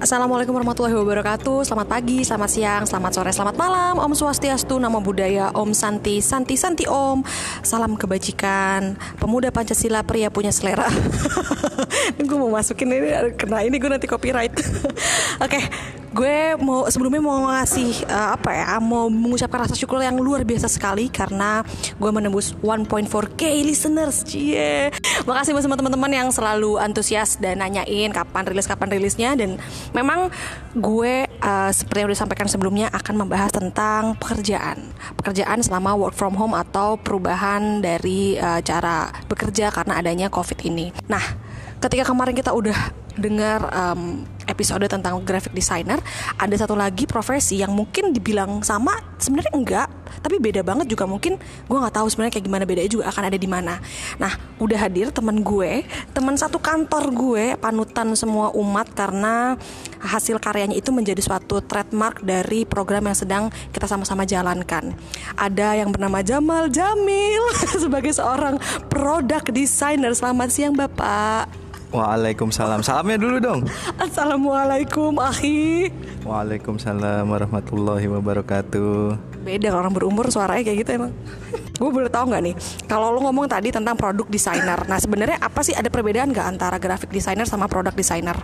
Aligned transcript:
Assalamualaikum 0.00 0.56
warahmatullahi 0.56 0.96
wabarakatuh. 0.96 1.60
Selamat 1.68 1.84
pagi, 1.84 2.24
selamat 2.24 2.48
siang, 2.48 2.82
selamat 2.88 3.20
sore, 3.20 3.36
selamat 3.36 3.56
malam. 3.60 4.00
Om 4.00 4.16
Swastiastu, 4.16 4.80
Namo 4.80 5.04
Buddhaya, 5.04 5.52
Om 5.52 5.76
Santi, 5.76 6.24
Santi, 6.24 6.56
Santi 6.56 6.88
Om. 6.88 7.20
Salam 7.60 8.00
kebajikan. 8.00 8.96
Pemuda 9.20 9.52
Pancasila, 9.52 10.00
pria 10.00 10.32
punya 10.32 10.56
selera. 10.56 10.88
Gue 12.16 12.32
mau 12.40 12.48
masukin 12.48 12.88
ini, 12.88 13.36
kena 13.36 13.60
ini 13.60 13.76
gue 13.76 13.92
nanti 13.92 14.08
copyright. 14.08 14.56
Oke, 15.44 15.60
okay, 15.60 15.62
gue 16.10 16.58
mau 16.58 16.90
sebelumnya 16.90 17.22
mau 17.22 17.46
ngasih 17.46 18.02
uh, 18.10 18.34
apa 18.34 18.50
ya 18.50 18.82
mau 18.82 19.06
mengucapkan 19.06 19.62
rasa 19.62 19.78
syukur 19.78 20.02
yang 20.02 20.18
luar 20.18 20.42
biasa 20.42 20.66
sekali 20.66 21.06
karena 21.06 21.62
gue 21.96 22.10
menembus 22.10 22.54
1.4k 22.58 23.42
listeners. 23.62 24.26
Cie. 24.26 24.90
Makasih 25.24 25.54
buat 25.54 25.66
teman-teman 25.66 26.10
yang 26.10 26.28
selalu 26.34 26.82
antusias 26.82 27.38
dan 27.38 27.62
nanyain 27.62 28.10
kapan 28.10 28.44
rilis 28.50 28.66
kapan 28.66 28.88
rilisnya. 28.90 29.38
Dan 29.38 29.62
memang 29.94 30.34
gue 30.74 31.30
uh, 31.30 31.70
seperti 31.70 32.02
yang 32.02 32.08
udah 32.10 32.16
disampaikan 32.18 32.48
sebelumnya 32.50 32.90
akan 32.90 33.26
membahas 33.26 33.54
tentang 33.54 34.18
pekerjaan. 34.18 34.82
Pekerjaan 35.14 35.62
selama 35.62 35.94
work 35.94 36.18
from 36.18 36.34
home 36.34 36.58
atau 36.58 36.98
perubahan 36.98 37.78
dari 37.78 38.34
uh, 38.34 38.58
cara 38.60 39.14
bekerja 39.30 39.70
karena 39.70 40.02
adanya 40.02 40.26
covid 40.26 40.58
ini. 40.66 40.90
Nah 41.06 41.22
ketika 41.80 42.12
kemarin 42.12 42.36
kita 42.36 42.52
udah 42.52 42.99
dengar 43.16 43.66
um, 43.72 44.22
episode 44.50 44.82
tentang 44.90 45.22
graphic 45.22 45.54
designer, 45.54 46.02
ada 46.34 46.54
satu 46.58 46.74
lagi 46.74 47.06
profesi 47.06 47.62
yang 47.62 47.70
mungkin 47.70 48.10
dibilang 48.10 48.66
sama, 48.66 48.98
sebenarnya 49.22 49.52
enggak, 49.54 49.88
tapi 50.20 50.42
beda 50.42 50.66
banget 50.66 50.90
juga 50.90 51.06
mungkin 51.06 51.38
gue 51.40 51.78
nggak 51.78 51.94
tahu 51.94 52.06
sebenarnya 52.10 52.34
kayak 52.34 52.46
gimana 52.50 52.64
bedanya 52.66 52.90
juga 52.90 53.04
akan 53.14 53.22
ada 53.30 53.38
di 53.38 53.48
mana. 53.48 53.78
Nah, 54.18 54.32
udah 54.58 54.78
hadir 54.78 55.14
teman 55.14 55.40
gue, 55.40 55.86
teman 56.10 56.34
satu 56.34 56.58
kantor 56.58 57.04
gue, 57.14 57.44
panutan 57.56 58.12
semua 58.18 58.50
umat 58.58 58.90
karena 58.92 59.54
hasil 60.02 60.42
karyanya 60.42 60.74
itu 60.74 60.90
menjadi 60.90 61.22
suatu 61.22 61.62
trademark 61.62 62.20
dari 62.26 62.66
program 62.66 63.06
yang 63.06 63.16
sedang 63.16 63.44
kita 63.70 63.86
sama-sama 63.86 64.26
jalankan. 64.26 64.92
Ada 65.38 65.78
yang 65.78 65.94
bernama 65.94 66.20
Jamal 66.26 66.68
Jamil 66.68 67.42
sebagai 67.84 68.10
seorang 68.10 68.58
product 68.90 69.54
designer. 69.54 70.12
Selamat 70.12 70.48
siang, 70.50 70.74
Bapak. 70.74 71.69
Waalaikumsalam. 71.90 72.86
Salamnya 72.86 73.18
dulu 73.18 73.36
dong. 73.42 73.60
Assalamualaikum, 73.98 75.10
Ahi. 75.18 75.90
Waalaikumsalam 76.22 77.26
warahmatullahi 77.26 78.06
wabarakatuh. 78.06 79.18
Beda 79.42 79.74
orang 79.74 79.90
berumur 79.90 80.30
suaranya 80.30 80.62
kayak 80.70 80.78
gitu 80.86 80.90
emang. 81.02 81.12
Gue 81.74 81.90
boleh 81.90 82.06
tahu 82.06 82.30
nggak 82.30 82.42
nih, 82.46 82.54
kalau 82.86 83.10
lo 83.10 83.24
ngomong 83.26 83.50
tadi 83.50 83.74
tentang 83.74 83.96
produk 83.98 84.28
designer, 84.28 84.84
nah 84.84 85.00
sebenarnya 85.00 85.40
apa 85.40 85.64
sih 85.64 85.72
ada 85.72 85.88
perbedaan 85.88 86.30
nggak 86.30 86.46
antara 86.46 86.76
graphic 86.76 87.10
designer 87.10 87.48
sama 87.48 87.66
produk 87.66 87.96
designer? 87.96 88.36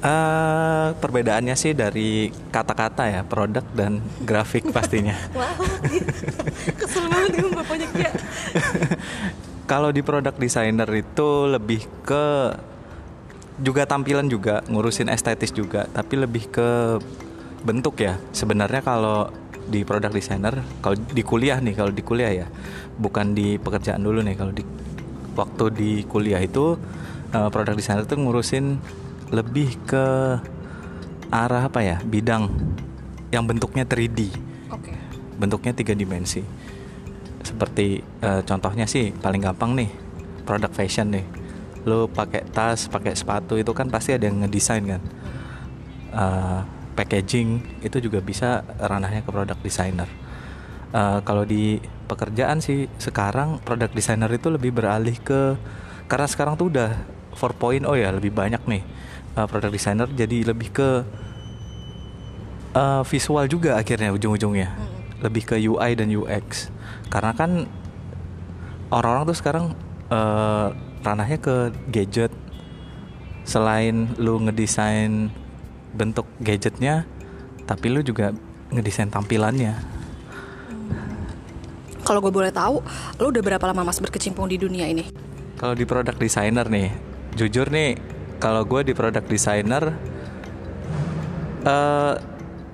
Uh, 0.00 0.96
perbedaannya 0.96 1.52
sih 1.52 1.76
dari 1.76 2.32
kata-kata 2.48 3.04
ya, 3.12 3.20
produk 3.20 3.60
dan 3.76 4.00
grafik 4.24 4.72
pastinya. 4.72 5.12
Wow, 5.36 5.60
kesel 6.80 7.04
banget 7.12 7.44
gue 7.44 7.52
bapaknya 7.52 7.86
kayak. 7.92 8.14
Kalau 9.70 9.94
di 9.94 10.02
produk 10.02 10.34
designer 10.34 10.90
itu 10.90 11.46
lebih 11.46 11.86
ke 12.02 12.50
juga 13.62 13.86
tampilan 13.86 14.26
juga, 14.26 14.66
ngurusin 14.66 15.06
estetis 15.06 15.54
juga, 15.54 15.86
tapi 15.94 16.18
lebih 16.18 16.50
ke 16.50 16.98
bentuk 17.62 18.02
ya. 18.02 18.18
Sebenarnya 18.34 18.82
kalau 18.82 19.30
di 19.70 19.86
produk 19.86 20.10
designer, 20.10 20.58
kalau 20.82 20.98
di 20.98 21.22
kuliah 21.22 21.62
nih, 21.62 21.78
kalau 21.78 21.94
di 21.94 22.02
kuliah 22.02 22.34
ya, 22.34 22.46
bukan 22.98 23.30
di 23.30 23.62
pekerjaan 23.62 24.02
dulu 24.02 24.18
nih. 24.26 24.34
Kalau 24.34 24.50
di 24.50 24.66
waktu 25.38 25.64
di 25.70 25.90
kuliah 26.02 26.42
itu 26.42 26.74
uh, 27.30 27.48
produk 27.54 27.78
designer 27.78 28.10
itu 28.10 28.18
ngurusin 28.18 28.74
lebih 29.30 29.78
ke 29.86 30.06
arah 31.30 31.70
apa 31.70 31.78
ya, 31.78 32.02
bidang 32.02 32.50
yang 33.30 33.46
bentuknya 33.46 33.86
3D. 33.86 34.34
Okay. 34.66 34.98
Bentuknya 35.38 35.78
tiga 35.78 35.94
dimensi 35.94 36.42
seperti 37.40 38.04
uh, 38.22 38.44
contohnya 38.44 38.84
sih 38.84 39.12
paling 39.16 39.40
gampang 39.44 39.76
nih 39.76 39.90
produk 40.44 40.70
fashion 40.72 41.12
nih. 41.12 41.26
Lo 41.88 42.06
pakai 42.08 42.44
tas 42.52 42.88
pakai 42.88 43.16
sepatu 43.16 43.56
itu 43.56 43.72
kan 43.72 43.88
pasti 43.88 44.12
ada 44.12 44.28
yang 44.28 44.44
ngedesain 44.44 44.84
kan? 44.84 45.02
Uh, 46.10 46.60
packaging 46.98 47.62
itu 47.80 47.96
juga 48.02 48.20
bisa 48.20 48.66
ranahnya 48.76 49.24
ke 49.24 49.30
produk 49.30 49.56
designer 49.64 50.10
uh, 50.94 51.18
kalau 51.22 51.46
di 51.46 51.78
pekerjaan 52.10 52.58
sih 52.58 52.90
sekarang 52.98 53.62
produk 53.62 53.90
designer 53.90 54.30
itu 54.30 54.50
lebih 54.50 54.74
beralih 54.74 55.14
ke 55.22 55.54
karena 56.10 56.26
sekarang 56.26 56.58
tuh 56.58 56.68
udah 56.68 56.90
4.0 57.38 57.86
ya 57.94 58.10
lebih 58.10 58.34
banyak 58.34 58.62
nih 58.66 58.82
uh, 59.38 59.46
produk 59.46 59.70
designer 59.70 60.08
jadi 60.10 60.50
lebih 60.50 60.74
ke 60.74 60.88
uh, 62.74 63.02
visual 63.06 63.46
juga 63.46 63.78
akhirnya 63.78 64.10
ujung-ujungnya 64.10 64.99
lebih 65.20 65.42
ke 65.44 65.56
UI 65.60 65.96
dan 65.96 66.08
UX 66.08 66.72
karena 67.12 67.32
kan 67.36 67.68
orang-orang 68.90 69.24
tuh 69.30 69.38
sekarang 69.38 69.64
uh, 70.10 70.74
ranahnya 71.00 71.38
ke 71.40 71.56
gadget. 71.88 72.32
Selain 73.40 74.14
lu 74.20 74.38
ngedesain 74.46 75.32
bentuk 75.96 76.28
gadgetnya 76.38 77.08
tapi 77.64 77.90
lu 77.90 78.04
juga 78.04 78.30
ngedesain 78.70 79.10
tampilannya. 79.10 79.74
Kalau 82.04 82.18
gue 82.22 82.32
boleh 82.32 82.50
tahu 82.50 82.82
lu 83.22 83.26
udah 83.30 83.42
berapa 83.42 83.64
lama 83.70 83.90
mas 83.90 83.98
berkecimpung 83.98 84.50
di 84.50 84.58
dunia 84.58 84.86
ini? 84.86 85.06
Kalau 85.58 85.74
di 85.74 85.84
produk 85.84 86.14
designer 86.16 86.66
nih 86.66 86.90
jujur 87.34 87.70
nih 87.70 87.94
kalau 88.42 88.64
gue 88.66 88.80
di 88.90 88.92
produk 88.96 89.22
designer 89.22 89.94
uh, 91.62 92.14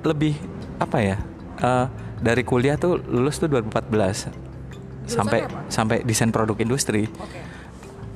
lebih 0.06 0.38
apa 0.78 0.98
ya 1.02 1.16
uh, 1.60 1.86
dari 2.26 2.42
kuliah 2.42 2.74
tuh 2.74 2.98
lulus 3.06 3.38
tuh 3.38 3.46
2014 3.46 5.06
sampai 5.06 5.46
apa? 5.46 5.70
sampai 5.70 6.02
desain 6.02 6.34
produk 6.34 6.58
industri. 6.58 7.06
Okay. 7.06 7.42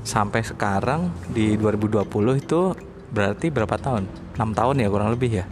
Sampai 0.03 0.43
sekarang 0.43 1.15
di 1.31 1.55
2020 1.55 2.03
itu 2.43 2.75
berarti 3.15 3.47
berapa 3.55 3.79
tahun? 3.79 4.11
6 4.35 4.59
tahun 4.59 4.75
ya 4.83 4.89
kurang 4.91 5.15
lebih 5.15 5.31
ya. 5.31 5.47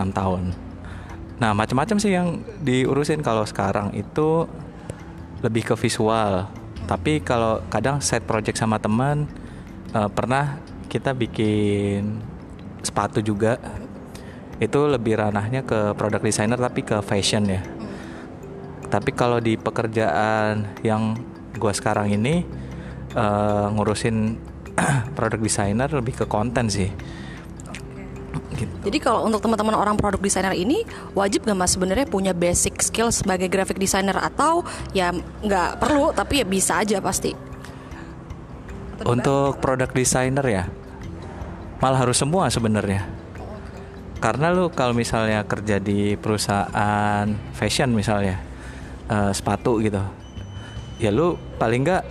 6 0.00 0.08
tahun. 0.08 0.56
Nah, 1.36 1.52
macam-macam 1.52 1.96
sih 2.00 2.16
yang 2.16 2.40
diurusin 2.64 3.20
kalau 3.20 3.44
sekarang 3.44 3.92
itu 3.92 4.48
lebih 5.44 5.68
ke 5.68 5.74
visual. 5.76 6.48
Tapi 6.88 7.20
kalau 7.20 7.60
kadang 7.68 8.00
set 8.00 8.24
project 8.24 8.56
sama 8.56 8.80
teman 8.80 9.28
uh, 9.92 10.08
pernah 10.08 10.56
kita 10.88 11.12
bikin 11.12 12.22
sepatu 12.80 13.20
juga 13.20 13.60
itu 14.62 14.78
lebih 14.86 15.18
ranahnya 15.18 15.66
ke 15.66 15.92
produk 15.98 16.22
designer 16.22 16.58
tapi 16.58 16.86
ke 16.86 17.02
fashion 17.02 17.46
ya 17.50 17.62
tapi 18.92 19.16
kalau 19.16 19.40
di 19.40 19.56
pekerjaan 19.56 20.76
yang 20.84 21.16
gue 21.56 21.72
sekarang 21.72 22.12
ini 22.12 22.44
uh, 23.16 23.72
ngurusin 23.72 24.36
produk 25.16 25.40
designer 25.40 25.88
lebih 25.88 26.20
ke 26.20 26.28
konten 26.28 26.68
sih. 26.68 26.92
Gitu. 28.52 28.68
Jadi 28.84 28.98
kalau 29.00 29.24
untuk 29.24 29.40
teman-teman 29.40 29.72
orang 29.72 29.96
produk 29.96 30.20
designer 30.20 30.52
ini 30.52 30.84
wajib 31.16 31.48
gak 31.48 31.56
mas 31.56 31.72
sebenarnya 31.72 32.04
punya 32.04 32.36
basic 32.36 32.84
skill 32.84 33.08
sebagai 33.08 33.48
graphic 33.48 33.80
designer? 33.80 34.20
Atau 34.20 34.68
ya 34.92 35.08
nggak 35.40 35.80
perlu 35.80 36.12
tapi 36.12 36.44
ya 36.44 36.46
bisa 36.48 36.84
aja 36.84 37.00
pasti. 37.00 37.32
Untuk 39.08 39.56
produk 39.64 39.88
designer 39.88 40.44
ya 40.44 40.64
malah 41.80 42.04
harus 42.04 42.20
semua 42.20 42.52
sebenarnya. 42.52 43.08
Karena 44.20 44.52
lu 44.52 44.68
kalau 44.68 44.92
misalnya 44.92 45.42
kerja 45.48 45.80
di 45.80 46.14
perusahaan 46.14 47.26
fashion 47.56 47.90
misalnya 47.96 48.51
uh, 49.12 49.30
sepatu 49.36 49.76
gitu. 49.84 50.00
Ya 50.96 51.12
lu 51.12 51.36
paling 51.60 51.84
nggak 51.84 52.04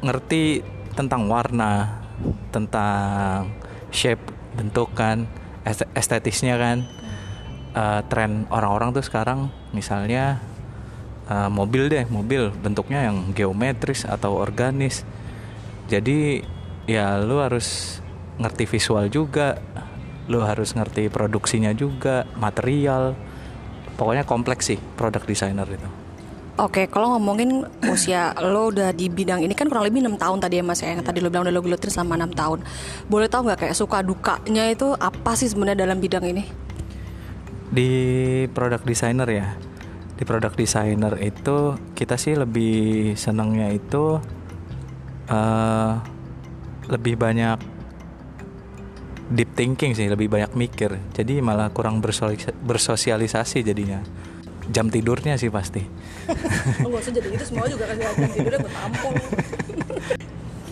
ngerti 0.00 0.64
tentang 0.96 1.28
warna 1.28 2.00
tentang 2.50 3.52
shape 3.92 4.22
bentuk 4.56 4.96
kan 4.96 5.28
estetisnya 5.92 6.56
kan. 6.56 6.88
Uh, 7.76 8.00
tren 8.08 8.48
orang-orang 8.48 8.96
tuh 8.96 9.04
sekarang 9.04 9.52
misalnya 9.76 10.40
uh, 11.28 11.52
mobil 11.52 11.86
deh 11.92 12.08
mobil 12.08 12.48
bentuknya 12.50 13.12
yang 13.12 13.36
geometris 13.36 14.08
atau 14.08 14.40
organis. 14.40 15.04
Jadi 15.86 16.42
ya 16.88 17.20
lu 17.20 17.38
harus 17.44 18.00
ngerti 18.40 18.64
visual 18.64 19.12
juga 19.12 19.60
lu 20.28 20.44
harus 20.44 20.76
ngerti 20.76 21.08
produksinya 21.08 21.72
juga 21.76 22.24
material. 22.36 23.16
Pokoknya 23.98 24.22
kompleks 24.22 24.70
sih 24.70 24.78
produk 24.94 25.24
designer 25.26 25.66
itu 25.66 25.97
Oke, 26.58 26.90
kalau 26.90 27.14
ngomongin 27.14 27.62
usia 27.86 28.34
lo 28.42 28.74
udah 28.74 28.90
di 28.90 29.06
bidang 29.06 29.46
ini 29.46 29.54
kan 29.54 29.70
kurang 29.70 29.86
lebih 29.86 30.02
enam 30.02 30.18
tahun 30.18 30.42
tadi 30.42 30.58
ya 30.58 30.66
mas 30.66 30.82
ya 30.82 30.90
yang 30.90 31.06
tadi 31.06 31.22
lo 31.22 31.30
bilang 31.30 31.46
udah 31.46 31.54
lo 31.54 31.62
gelutin 31.62 31.86
selama 31.86 32.18
enam 32.18 32.34
tahun. 32.34 32.66
Boleh 33.06 33.30
tahu 33.30 33.46
nggak 33.46 33.62
kayak 33.62 33.76
suka 33.78 34.02
dukanya 34.02 34.66
itu 34.66 34.90
apa 34.98 35.38
sih 35.38 35.46
sebenarnya 35.46 35.86
dalam 35.86 36.02
bidang 36.02 36.26
ini? 36.26 36.42
Di 37.70 37.90
produk 38.50 38.82
designer 38.82 39.30
ya, 39.30 39.54
di 40.18 40.26
produk 40.26 40.50
designer 40.50 41.14
itu 41.22 41.78
kita 41.94 42.18
sih 42.18 42.34
lebih 42.34 43.14
senangnya 43.14 43.70
itu 43.70 44.18
uh, 45.30 45.94
lebih 46.90 47.14
banyak 47.14 47.78
deep 49.30 49.54
thinking 49.54 49.92
sih 49.92 50.08
lebih 50.08 50.26
banyak 50.26 50.56
mikir 50.56 50.96
jadi 51.12 51.38
malah 51.44 51.68
kurang 51.68 52.00
bersosialisasi 52.64 53.60
jadinya 53.60 54.00
jam 54.68 54.92
tidurnya 54.92 55.40
sih 55.40 55.48
pasti. 55.48 55.82
Oh, 56.84 56.92
gak 56.92 57.08
usah 57.08 57.12
jadi 57.16 57.28
itu 57.32 57.44
semua 57.48 57.64
juga 57.66 57.88
kan 57.88 57.96
jam 57.96 58.30
tidurnya 58.36 58.58
gue 58.60 58.70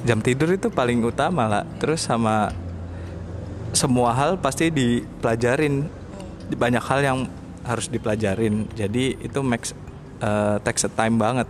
jam 0.09 0.19
tidur 0.23 0.49
itu 0.53 0.69
paling 0.71 1.03
utama 1.03 1.49
lah. 1.49 1.65
Terus 1.81 2.05
sama 2.05 2.53
semua 3.73 4.15
hal 4.15 4.39
pasti 4.39 4.71
dipelajarin. 4.71 5.89
Banyak 6.55 6.85
hal 6.87 7.01
yang 7.03 7.19
harus 7.67 7.91
dipelajarin. 7.91 8.71
Jadi 8.77 9.19
itu 9.19 9.41
max 9.43 9.75
uh, 10.23 10.63
takes 10.63 10.87
a 10.87 10.91
time 10.93 11.19
banget. 11.19 11.49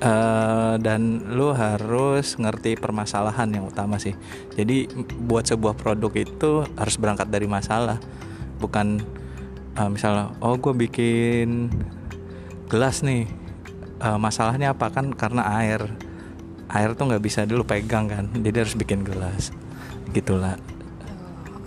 Uh, 0.00 0.80
dan 0.80 1.28
lu 1.36 1.52
harus 1.52 2.40
ngerti 2.40 2.80
permasalahan 2.80 3.52
yang 3.52 3.68
utama 3.68 4.00
sih. 4.00 4.16
Jadi 4.56 4.88
buat 5.28 5.44
sebuah 5.44 5.76
produk 5.76 6.08
itu 6.16 6.64
harus 6.64 6.96
berangkat 6.96 7.28
dari 7.28 7.44
masalah, 7.44 8.00
bukan 8.56 9.04
uh, 9.76 9.90
misalnya 9.90 10.34
oh 10.40 10.56
gue 10.56 10.74
bikin 10.74 11.70
gelas 12.70 13.02
nih, 13.02 13.26
uh, 14.02 14.18
masalahnya 14.18 14.72
apa? 14.74 14.88
Kan 14.94 15.12
karena 15.12 15.46
air, 15.60 15.90
air 16.70 16.94
tuh 16.94 17.10
nggak 17.10 17.22
bisa 17.22 17.42
dulu 17.44 17.66
pegang 17.66 18.06
kan, 18.08 18.30
jadi 18.30 18.66
harus 18.66 18.78
bikin 18.78 19.02
gelas, 19.02 19.50
gitulah 20.14 20.58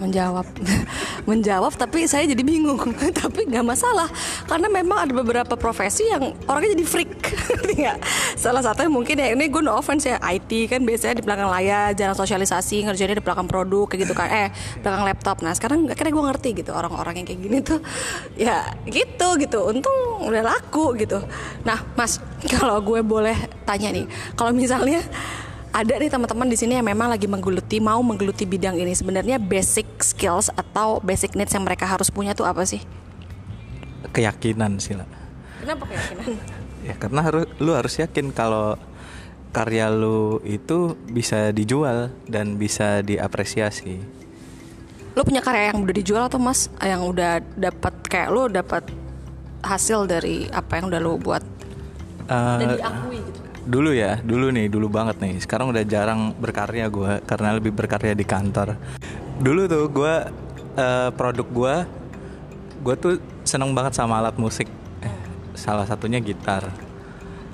menjawab. 0.04 0.44
Menjawab 1.30 1.72
tapi 1.80 2.04
saya 2.04 2.28
jadi 2.28 2.44
bingung. 2.44 2.76
Tapi 3.24 3.48
nggak 3.48 3.64
masalah 3.64 4.12
karena 4.44 4.68
memang 4.68 5.08
ada 5.08 5.14
beberapa 5.16 5.56
profesi 5.56 6.04
yang 6.12 6.36
orangnya 6.52 6.76
jadi 6.76 6.86
freak. 6.86 7.12
Ya 7.74 7.98
salah 8.38 8.62
satunya 8.62 8.92
mungkin 8.92 9.18
ya 9.18 9.34
ini 9.34 9.50
gue 9.50 9.64
no 9.66 9.74
offense 9.74 10.06
ya 10.06 10.22
IT 10.22 10.70
kan 10.70 10.86
biasanya 10.86 11.18
di 11.18 11.24
belakang 11.26 11.50
layar 11.50 11.98
jarang 11.98 12.14
sosialisasi 12.14 12.86
ngerjainnya 12.86 13.18
di 13.18 13.26
belakang 13.26 13.50
produk 13.50 13.90
kayak 13.90 14.06
gitu 14.06 14.14
kan. 14.14 14.30
Eh 14.30 14.50
belakang 14.84 15.04
laptop. 15.08 15.42
Nah 15.42 15.58
sekarang 15.58 15.90
akhirnya 15.90 16.14
gue 16.14 16.26
ngerti 16.30 16.50
gitu 16.62 16.72
orang-orang 16.76 17.24
yang 17.24 17.26
kayak 17.26 17.42
gini 17.42 17.58
tuh. 17.66 17.80
Ya 18.38 18.78
gitu 18.86 19.42
gitu. 19.42 19.74
Untung 19.74 20.28
udah 20.28 20.44
laku 20.46 20.94
gitu. 21.02 21.18
Nah 21.66 21.82
mas 21.98 22.22
kalau 22.46 22.78
gue 22.84 23.02
boleh 23.02 23.36
tanya 23.66 23.90
nih 23.90 24.06
kalau 24.38 24.54
misalnya 24.54 25.02
ada 25.74 25.94
nih 25.98 26.14
teman-teman 26.14 26.48
di 26.48 26.58
sini 26.58 26.78
yang 26.78 26.86
memang 26.86 27.10
lagi 27.10 27.26
menggeluti 27.26 27.82
mau 27.82 28.00
menggeluti 28.06 28.46
bidang 28.46 28.78
ini. 28.78 28.94
Sebenarnya 28.94 29.42
basic 29.42 29.90
skills 30.06 30.54
atau 30.54 31.02
basic 31.02 31.34
needs 31.34 31.52
yang 31.52 31.66
mereka 31.66 31.90
harus 31.90 32.14
punya 32.14 32.38
tuh 32.38 32.46
apa 32.46 32.62
sih? 32.64 32.80
Keyakinan 34.14 34.78
sih 34.78 34.94
lah 34.94 35.24
kenapa 35.64 35.84
keyakinan? 35.88 36.28
Ya 36.84 37.00
karena 37.00 37.24
harus 37.24 37.48
lu 37.64 37.72
harus 37.72 37.96
yakin 37.96 38.36
kalau 38.36 38.76
karya 39.56 39.88
lu 39.88 40.44
itu 40.44 41.00
bisa 41.08 41.56
dijual 41.56 42.12
dan 42.28 42.60
bisa 42.60 43.00
diapresiasi. 43.00 44.04
Lu 45.16 45.24
punya 45.24 45.40
karya 45.40 45.72
yang 45.72 45.88
udah 45.88 45.96
dijual 45.96 46.28
atau 46.28 46.44
mas? 46.44 46.68
Yang 46.84 47.02
udah 47.16 47.34
dapat 47.56 47.94
kayak 48.04 48.30
lu 48.36 48.52
dapat 48.52 48.84
hasil 49.64 50.12
dari 50.12 50.52
apa 50.52 50.76
yang 50.76 50.92
udah 50.92 51.00
lu 51.00 51.16
buat? 51.16 51.40
Uh, 52.28 52.60
dan 52.60 52.68
diakui 52.76 53.23
dulu 53.64 53.96
ya 53.96 54.20
dulu 54.20 54.52
nih 54.52 54.68
dulu 54.68 54.88
banget 54.92 55.20
nih. 55.24 55.40
Sekarang 55.40 55.72
udah 55.72 55.84
jarang 55.88 56.36
berkarya 56.36 56.88
gue 56.92 57.24
karena 57.24 57.56
lebih 57.56 57.72
berkarya 57.72 58.14
di 58.14 58.26
kantor. 58.28 58.76
Dulu 59.40 59.62
tuh 59.68 59.86
gue 59.90 60.16
uh, 60.78 61.10
produk 61.16 61.48
gue 61.48 61.76
gue 62.84 62.96
tuh 63.00 63.14
seneng 63.48 63.72
banget 63.72 63.96
sama 63.96 64.20
alat 64.20 64.36
musik. 64.36 64.68
Salah 65.56 65.88
satunya 65.88 66.20
gitar. 66.20 66.68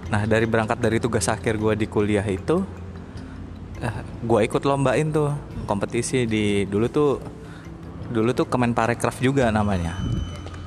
Nah 0.09 0.25
dari 0.25 0.50
berangkat 0.50 0.81
dari 0.81 0.97
tugas 0.97 1.29
akhir 1.29 1.61
gue 1.61 1.73
di 1.77 1.85
kuliah 1.85 2.25
itu 2.25 2.65
uh, 3.79 3.85
eh, 3.85 3.97
gue 4.25 4.39
ikut 4.45 4.63
lombain 4.65 5.07
tuh 5.13 5.29
kompetisi 5.69 6.25
di 6.25 6.65
dulu 6.65 6.88
tuh 6.89 7.12
dulu 8.09 8.33
tuh 8.33 8.50
Kemenparekraf 8.50 9.21
juga 9.21 9.53
namanya 9.53 9.94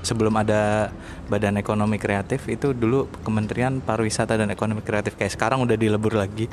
sebelum 0.02 0.34
ada 0.36 0.90
Badan 1.30 1.56
Ekonomi 1.56 1.96
Kreatif 1.96 2.50
itu 2.50 2.74
dulu 2.74 3.08
Kementerian 3.22 3.78
Pariwisata 3.78 4.34
dan 4.34 4.50
Ekonomi 4.50 4.82
Kreatif 4.82 5.14
kayak 5.14 5.32
sekarang 5.32 5.62
udah 5.62 5.78
dilebur 5.78 6.18
lagi. 6.18 6.50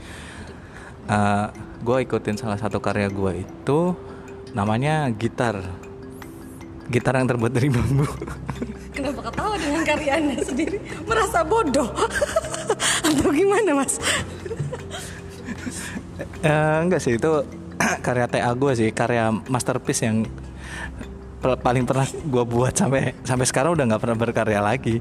Uh, 1.10 1.14
eh, 1.14 1.46
gue 1.82 1.98
ikutin 2.06 2.38
salah 2.38 2.62
satu 2.62 2.78
karya 2.78 3.10
gue 3.10 3.44
itu 3.44 3.80
namanya 4.54 5.10
gitar. 5.10 5.60
Gitar 6.90 7.22
yang 7.22 7.30
terbuat 7.30 7.54
dari 7.54 7.70
bambu. 7.70 8.06
Kenapa 8.96 9.30
ketawa 9.30 9.56
dengan 9.58 9.82
karyanya 9.86 10.42
sendiri? 10.42 10.78
Merasa 11.06 11.46
bodoh 11.46 11.90
atau 13.10 13.30
gimana 13.30 13.78
mas? 13.78 14.02
uh, 16.44 16.78
enggak 16.84 17.02
sih 17.02 17.16
itu 17.16 17.32
karya 18.06 18.28
TA 18.28 18.52
gue 18.54 18.74
sih 18.76 18.90
karya 18.92 19.32
masterpiece 19.48 20.04
yang 20.04 20.28
paling 21.40 21.88
pernah 21.88 22.08
gue 22.08 22.44
buat 22.44 22.74
sampai 22.76 23.16
sampai 23.24 23.46
sekarang 23.48 23.76
udah 23.80 23.86
nggak 23.90 24.02
pernah 24.02 24.18
berkarya 24.20 24.62
lagi. 24.62 25.00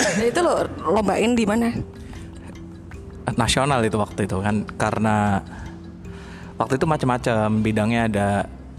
Dan 0.00 0.24
itu 0.24 0.40
lo 0.40 0.64
lombain 0.86 1.32
di 1.36 1.44
mana? 1.44 1.68
Nasional 3.36 3.84
itu 3.84 3.98
waktu 4.00 4.26
itu 4.26 4.38
kan 4.40 4.64
karena 4.74 5.44
waktu 6.56 6.80
itu 6.80 6.86
macam-macam 6.88 7.46
bidangnya 7.62 8.02
ada 8.10 8.28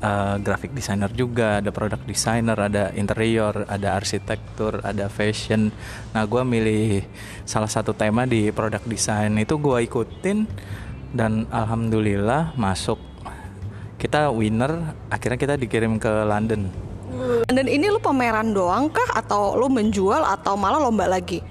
uh, 0.01 0.35
graphic 0.41 0.73
designer 0.73 1.09
juga, 1.13 1.62
ada 1.62 1.69
product 1.69 2.03
designer, 2.09 2.57
ada 2.57 2.91
interior, 2.97 3.65
ada 3.69 3.95
arsitektur, 3.95 4.81
ada 4.81 5.07
fashion. 5.07 5.69
Nah, 6.12 6.24
gue 6.25 6.41
milih 6.41 7.06
salah 7.45 7.69
satu 7.69 7.94
tema 7.94 8.25
di 8.25 8.50
product 8.51 8.89
design 8.89 9.38
itu 9.39 9.56
gue 9.62 9.77
ikutin 9.85 10.50
dan 11.13 11.45
alhamdulillah 11.51 12.57
masuk 12.57 13.11
kita 14.01 14.33
winner 14.33 14.98
akhirnya 15.13 15.38
kita 15.38 15.53
dikirim 15.62 16.01
ke 16.01 16.09
London. 16.25 16.65
Dan 17.45 17.69
ini 17.69 17.86
lu 17.94 18.01
pameran 18.01 18.50
doang 18.50 18.89
kah? 18.89 19.13
Atau 19.13 19.53
lu 19.62 19.69
menjual 19.69 20.25
atau 20.25 20.57
malah 20.57 20.81
lomba 20.81 21.06
lagi? 21.06 21.45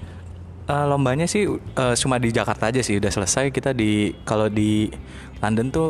Uh, 0.67 0.85
lombanya 0.91 1.23
sih 1.31 1.47
uh, 1.47 1.95
cuma 1.95 2.19
di 2.19 2.35
Jakarta 2.35 2.67
aja 2.67 2.83
sih 2.83 2.99
udah 2.99 3.07
selesai. 3.07 3.55
Kita 3.55 3.71
di 3.71 4.11
kalau 4.27 4.51
di 4.51 4.91
London 5.39 5.71
tuh 5.71 5.89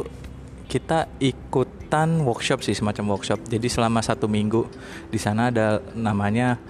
kita 0.69 1.09
ikutan 1.17 2.21
workshop 2.21 2.61
sih 2.61 2.77
semacam 2.77 3.17
workshop. 3.17 3.41
Jadi 3.49 3.65
selama 3.65 4.05
satu 4.05 4.29
minggu 4.29 4.69
di 5.09 5.17
sana 5.17 5.49
ada 5.49 5.81
namanya 5.97 6.61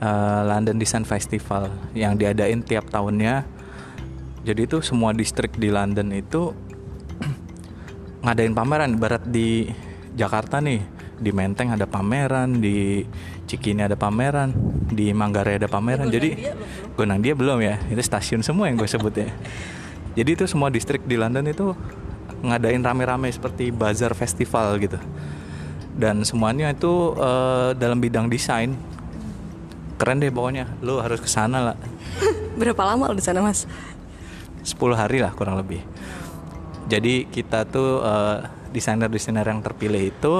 uh, 0.00 0.40
London 0.48 0.80
Design 0.80 1.04
Festival 1.04 1.68
yang 1.92 2.16
diadain 2.16 2.64
tiap 2.64 2.88
tahunnya. 2.88 3.44
Jadi 4.44 4.60
itu 4.68 4.80
semua 4.84 5.12
distrik 5.16 5.56
di 5.56 5.72
London 5.72 6.12
itu 6.12 6.52
ngadain 8.24 8.56
pameran 8.56 8.96
barat 8.96 9.22
di 9.28 9.68
Jakarta 10.16 10.58
nih. 10.64 10.80
Di 11.14 11.30
Menteng 11.30 11.70
ada 11.70 11.86
pameran 11.86 12.58
di 12.58 13.06
Cikini 13.46 13.86
ada 13.86 13.94
pameran 13.94 14.50
di 14.90 15.14
Manggarai 15.14 15.62
ada 15.62 15.70
pameran. 15.70 16.10
Jadi 16.10 16.34
Gonang 16.98 17.22
dia 17.22 17.38
belum 17.38 17.62
ya? 17.62 17.78
Itu 17.86 18.02
stasiun 18.02 18.42
semua 18.42 18.66
yang 18.66 18.80
gue 18.80 18.88
sebut 18.88 19.14
ya. 19.14 19.30
Jadi 20.18 20.30
itu 20.34 20.44
semua 20.50 20.74
distrik 20.74 21.06
di 21.06 21.14
London 21.14 21.46
itu 21.46 21.70
ngadain 22.42 22.82
rame-rame 22.82 23.30
seperti 23.30 23.70
bazar 23.70 24.10
festival 24.16 24.74
gitu. 24.82 24.98
Dan 25.94 26.26
semuanya 26.26 26.74
itu 26.74 27.14
uh, 27.14 27.70
dalam 27.78 28.02
bidang 28.02 28.26
desain. 28.26 28.74
Keren 29.94 30.18
deh 30.18 30.34
pokoknya. 30.34 30.66
Lo 30.82 30.98
harus 30.98 31.22
ke 31.22 31.30
sana 31.30 31.70
lah. 31.70 31.76
Berapa 32.58 32.82
lama 32.82 33.10
lo 33.10 33.14
di 33.14 33.22
sana 33.22 33.38
mas? 33.38 33.70
10 34.66 34.80
hari 34.98 35.20
lah 35.20 35.30
kurang 35.36 35.60
lebih 35.60 35.84
jadi 36.90 37.24
kita 37.28 37.64
tuh 37.68 38.04
uh, 38.04 38.44
desainer-desainer 38.74 39.46
yang 39.46 39.64
terpilih 39.64 40.12
itu 40.12 40.34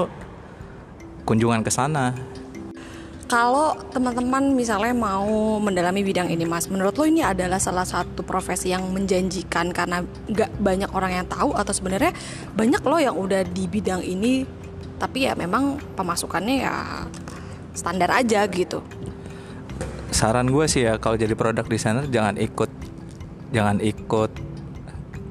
kunjungan 1.25 1.65
ke 1.65 1.71
sana. 1.73 2.13
Kalau 3.25 3.73
teman-teman 3.89 4.53
misalnya 4.53 4.93
mau 4.93 5.57
mendalami 5.57 6.05
bidang 6.05 6.29
ini, 6.29 6.45
Mas, 6.45 6.69
menurut 6.69 6.93
lo 6.93 7.09
ini 7.09 7.25
adalah 7.25 7.57
salah 7.57 7.81
satu 7.81 8.21
profesi 8.21 8.69
yang 8.69 8.85
menjanjikan 8.93 9.73
karena 9.73 10.05
gak 10.29 10.53
banyak 10.61 10.93
orang 10.93 11.11
yang 11.17 11.25
tahu 11.25 11.57
atau 11.57 11.73
sebenarnya 11.73 12.13
banyak 12.53 12.85
lo 12.85 13.01
yang 13.01 13.17
udah 13.17 13.41
di 13.41 13.65
bidang 13.65 14.05
ini, 14.05 14.45
tapi 15.01 15.25
ya 15.25 15.33
memang 15.33 15.81
pemasukannya 15.97 16.55
ya 16.69 17.09
standar 17.73 18.13
aja 18.13 18.45
gitu. 18.45 18.85
Saran 20.13 20.53
gue 20.53 20.69
sih 20.69 20.85
ya 20.85 21.01
kalau 21.01 21.17
jadi 21.17 21.33
produk 21.33 21.65
designer 21.65 22.05
jangan 22.05 22.37
ikut 22.37 22.69
jangan 23.49 23.81
ikut 23.81 24.31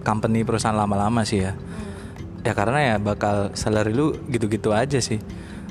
company 0.05 0.45
perusahaan 0.45 0.77
lama-lama 0.77 1.25
sih 1.25 1.43
ya. 1.43 1.57
Ya 2.45 2.53
karena 2.53 2.95
ya 2.95 2.95
bakal 3.01 3.57
salary 3.57 3.97
lu 3.97 4.13
gitu-gitu 4.29 4.77
aja 4.77 5.01
sih. 5.01 5.19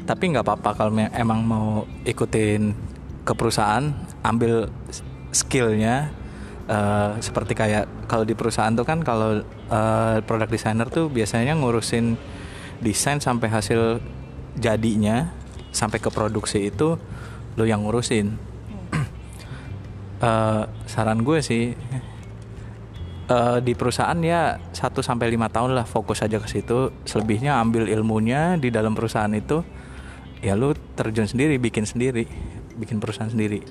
Tapi 0.03 0.33
nggak 0.33 0.43
apa-apa 0.43 0.69
kalau 0.75 0.91
emang 1.13 1.45
mau 1.45 1.85
ikutin 2.03 2.73
ke 3.23 3.33
perusahaan 3.37 3.93
ambil 4.25 4.67
skillnya 5.31 6.11
uh, 6.67 7.15
seperti 7.23 7.55
kayak 7.55 7.87
kalau 8.11 8.27
di 8.27 8.35
perusahaan 8.35 8.73
tuh 8.75 8.83
kan 8.83 8.99
kalau 9.01 9.41
uh, 9.71 10.17
produk 10.27 10.49
designer 10.51 10.91
tuh 10.91 11.07
biasanya 11.07 11.55
ngurusin 11.55 12.19
desain 12.83 13.23
sampai 13.23 13.47
hasil 13.47 14.03
jadinya 14.59 15.31
sampai 15.71 16.03
ke 16.03 16.11
produksi 16.11 16.69
itu 16.69 16.99
lo 17.55 17.63
yang 17.63 17.87
ngurusin. 17.87 18.35
Uh, 20.23 20.63
saran 20.87 21.19
gue 21.27 21.43
sih 21.43 21.75
eh, 23.33 23.57
di 23.65 23.73
perusahaan 23.73 24.17
ya 24.21 24.61
1 24.61 25.01
sampai 25.01 25.33
lima 25.33 25.49
tahun 25.49 25.73
lah 25.73 25.89
fokus 25.89 26.21
aja 26.21 26.37
ke 26.37 26.45
situ. 26.45 26.93
Selebihnya 27.09 27.57
ambil 27.57 27.89
ilmunya 27.89 28.61
di 28.61 28.69
dalam 28.69 28.93
perusahaan 28.93 29.31
itu. 29.33 29.65
Ya 30.43 30.53
lu 30.53 30.75
terjun 30.93 31.25
sendiri, 31.25 31.57
bikin 31.57 31.87
sendiri, 31.87 32.29
bikin 32.77 33.01
perusahaan 33.01 33.31
sendiri. 33.31 33.63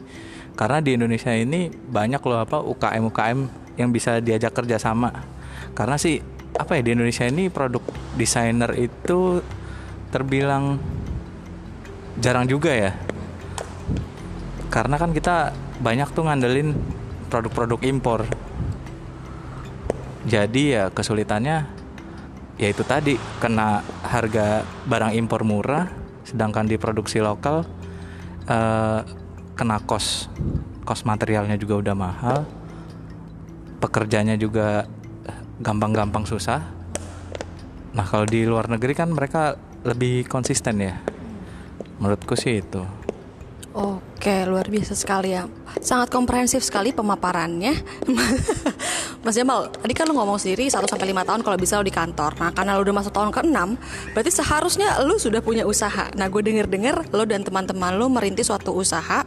Karena 0.58 0.82
di 0.82 0.96
Indonesia 0.96 1.30
ini 1.32 1.70
banyak 1.70 2.20
loh 2.24 2.40
apa 2.42 2.58
UKM 2.60 3.02
UKM 3.12 3.38
yang 3.78 3.94
bisa 3.94 4.18
diajak 4.18 4.52
kerja 4.52 4.76
sama. 4.76 5.12
Karena 5.72 5.96
sih 5.96 6.18
apa 6.52 6.76
ya 6.76 6.82
di 6.84 6.90
Indonesia 6.92 7.24
ini 7.24 7.48
produk 7.48 7.80
desainer 8.16 8.72
itu 8.76 9.40
terbilang 10.12 10.76
jarang 12.20 12.44
juga 12.44 12.72
ya. 12.72 12.92
Karena 14.72 14.96
kan 14.96 15.12
kita 15.12 15.52
banyak 15.80 16.08
tuh 16.12 16.24
ngandelin 16.24 16.72
produk-produk 17.28 17.80
impor 17.88 18.28
jadi 20.22 20.62
ya 20.62 20.84
kesulitannya 20.94 21.66
ya 22.60 22.68
itu 22.70 22.82
tadi 22.86 23.18
kena 23.42 23.82
harga 24.06 24.62
barang 24.86 25.18
impor 25.18 25.42
murah 25.42 25.90
sedangkan 26.22 26.70
di 26.70 26.78
produksi 26.78 27.18
lokal 27.18 27.66
eh, 28.46 29.00
kena 29.58 29.82
kos 29.82 30.30
kos 30.86 31.02
materialnya 31.02 31.58
juga 31.58 31.74
udah 31.82 31.94
mahal 31.96 32.38
pekerjanya 33.82 34.38
juga 34.38 34.86
gampang-gampang 35.58 36.26
susah 36.26 36.62
nah 37.92 38.06
kalau 38.06 38.24
di 38.24 38.46
luar 38.46 38.70
negeri 38.70 38.94
kan 38.94 39.10
mereka 39.10 39.58
lebih 39.82 40.24
konsisten 40.30 40.78
ya 40.80 40.96
menurutku 41.98 42.38
sih 42.38 42.62
itu 42.62 42.82
Oke, 43.72 44.44
luar 44.44 44.68
biasa 44.68 44.92
sekali 44.92 45.32
ya. 45.32 45.48
Sangat 45.80 46.12
komprehensif 46.12 46.60
sekali 46.60 46.92
pemaparannya. 46.92 47.72
Mas 49.22 49.38
Jamal, 49.38 49.70
tadi 49.70 49.94
kan 49.94 50.10
lu 50.10 50.18
ngomong 50.18 50.34
sendiri 50.34 50.66
1 50.66 50.82
sampai 50.82 51.14
5 51.14 51.22
tahun 51.22 51.40
kalau 51.46 51.54
bisa 51.54 51.78
lo 51.78 51.86
di 51.86 51.94
kantor. 51.94 52.34
Nah, 52.42 52.50
karena 52.50 52.74
lu 52.74 52.82
udah 52.82 52.96
masuk 52.98 53.14
tahun 53.14 53.30
ke-6, 53.30 53.58
berarti 54.18 54.30
seharusnya 54.34 54.98
lu 55.06 55.14
sudah 55.14 55.38
punya 55.38 55.62
usaha. 55.62 56.10
Nah, 56.18 56.26
gue 56.26 56.42
denger-denger 56.42 57.14
lo 57.14 57.22
dan 57.22 57.46
teman-teman 57.46 57.94
lu 57.94 58.10
merintis 58.10 58.50
suatu 58.50 58.74
usaha 58.74 59.22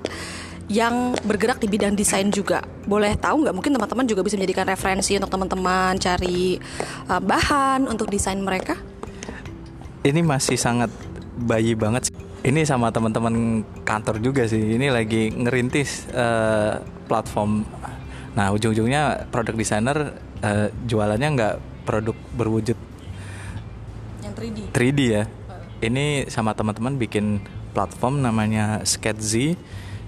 yang 0.68 1.16
bergerak 1.24 1.64
di 1.64 1.72
bidang 1.72 1.96
desain 1.96 2.28
juga. 2.28 2.60
Boleh 2.84 3.16
tahu 3.16 3.48
nggak? 3.48 3.56
Mungkin 3.56 3.72
teman-teman 3.72 4.04
juga 4.04 4.20
bisa 4.28 4.36
menjadikan 4.36 4.68
referensi 4.68 5.16
untuk 5.16 5.32
teman-teman 5.32 5.96
cari 5.96 6.60
uh, 7.08 7.22
bahan 7.24 7.88
untuk 7.88 8.12
desain 8.12 8.38
mereka. 8.38 8.76
ini 10.06 10.22
masih 10.22 10.54
sangat 10.54 10.94
bayi 11.34 11.74
banget 11.74 12.14
sih. 12.14 12.14
ini 12.46 12.62
sama 12.62 12.94
teman-teman 12.94 13.66
kantor 13.82 14.22
juga 14.22 14.46
sih 14.46 14.78
ini 14.78 14.94
lagi 14.94 15.34
ngerintis 15.34 16.06
eh, 16.14 16.78
platform 17.10 17.66
nah 18.36 18.52
ujung-ujungnya 18.52 19.32
produk 19.32 19.56
desainer 19.56 20.20
eh, 20.44 20.68
jualannya 20.86 21.30
nggak 21.36 21.56
produk 21.88 22.18
berwujud 22.36 22.78
Yang 24.26 24.34
3D. 24.42 24.58
3D 24.74 25.00
ya. 25.06 25.24
Ini 25.86 26.26
sama 26.34 26.58
teman-teman 26.58 26.98
bikin 26.98 27.46
platform 27.78 28.26
namanya 28.26 28.82
Sketzy. 28.82 29.54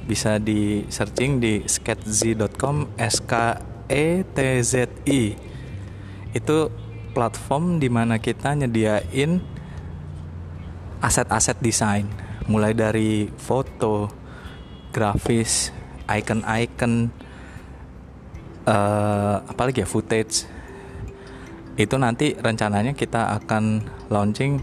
Bisa 0.09 0.41
di 0.41 0.87
searching 0.89 1.37
di 1.37 1.61
sketzy.com 1.67 2.97
s 2.97 3.21
k 3.21 3.61
e 3.91 4.23
t 4.23 4.37
z 4.63 4.89
i. 5.05 5.35
Itu 6.33 6.71
platform 7.13 7.77
di 7.77 7.91
mana 7.91 8.17
kita 8.17 8.55
nyediain 8.57 9.43
aset-aset 11.03 11.61
desain. 11.61 12.07
Mulai 12.47 12.71
dari 12.71 13.27
foto, 13.35 14.07
grafis, 14.95 15.75
icon-icon, 16.07 17.11
eh 18.67 19.35
apalagi 19.47 19.81
ya 19.81 19.87
footage. 19.87 20.43
Itu 21.79 21.95
nanti 21.95 22.35
rencananya 22.35 22.91
kita 22.91 23.37
akan 23.39 23.85
launching. 24.11 24.59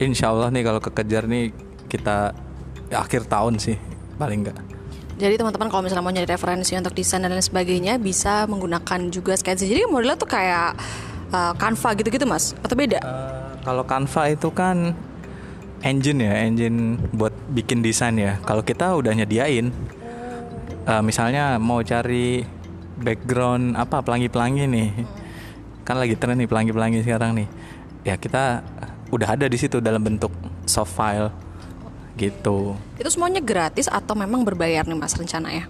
Insya 0.00 0.32
Allah 0.32 0.48
nih 0.52 0.62
kalau 0.64 0.80
kekejar 0.80 1.28
nih 1.28 1.52
kita 1.88 2.32
ya, 2.88 3.04
akhir 3.04 3.28
tahun 3.28 3.60
sih 3.60 3.76
paling 4.16 4.44
enggak. 4.44 4.58
Jadi 5.16 5.40
teman-teman 5.40 5.72
kalau 5.72 5.80
misalnya 5.80 6.04
mau 6.04 6.12
nyari 6.12 6.28
referensi 6.28 6.76
untuk 6.76 6.92
desain 6.92 7.24
dan 7.24 7.32
lain 7.32 7.40
sebagainya 7.40 7.96
bisa 7.96 8.44
menggunakan 8.44 9.08
juga 9.08 9.32
Sketch. 9.32 9.64
Jadi 9.64 9.88
modelnya 9.88 10.20
tuh 10.20 10.28
kayak 10.28 10.76
uh, 11.32 11.56
Canva 11.56 11.96
gitu-gitu 11.96 12.28
mas? 12.28 12.52
Atau 12.60 12.76
beda? 12.76 13.00
Eh, 13.00 13.50
kalau 13.64 13.80
Canva 13.88 14.22
itu 14.28 14.52
kan 14.52 14.92
engine 15.80 16.20
ya, 16.20 16.34
engine 16.44 17.00
buat 17.16 17.32
bikin 17.48 17.80
desain 17.80 18.12
ya. 18.20 18.36
Kalau 18.44 18.60
kita 18.60 18.92
udah 18.92 19.16
nyediain, 19.16 19.72
eh, 20.84 21.02
misalnya 21.02 21.56
mau 21.56 21.80
cari 21.80 22.44
background 22.96 23.76
apa 23.76 24.00
pelangi-pelangi 24.00 24.64
nih, 24.68 24.88
kan 25.84 26.00
lagi 26.00 26.16
tren 26.16 26.40
nih 26.40 26.48
pelangi-pelangi 26.48 27.04
sekarang 27.04 27.36
nih. 27.36 27.48
Ya 28.06 28.16
kita 28.16 28.64
udah 29.12 29.38
ada 29.38 29.46
di 29.46 29.58
situ 29.58 29.78
dalam 29.78 30.02
bentuk 30.02 30.32
soft 30.66 30.96
file 30.96 31.30
gitu. 32.16 32.74
Itu 32.96 33.08
semuanya 33.12 33.44
gratis 33.44 33.86
atau 33.86 34.16
memang 34.16 34.42
berbayar 34.42 34.88
nih 34.88 34.96
mas 34.96 35.12
rencana 35.14 35.52
ya? 35.52 35.64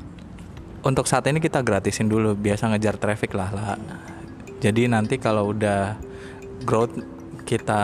Untuk 0.87 1.11
saat 1.11 1.26
ini 1.26 1.42
kita 1.42 1.66
gratisin 1.66 2.06
dulu, 2.06 2.38
biasa 2.38 2.71
ngejar 2.71 2.95
traffic 2.95 3.35
lah 3.35 3.50
lah. 3.50 3.75
Jadi 4.62 4.87
nanti 4.87 5.18
kalau 5.18 5.50
udah 5.50 5.99
growth 6.62 6.95
kita 7.42 7.83